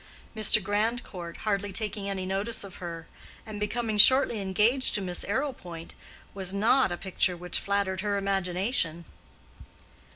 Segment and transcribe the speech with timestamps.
[0.35, 0.59] Mr.
[0.63, 1.35] Grandcourt
[1.75, 3.05] taking hardly any notice of her,
[3.45, 5.93] and becoming shortly engaged to Miss Arrowpoint,
[6.33, 9.05] was not a picture which flattered her imagination.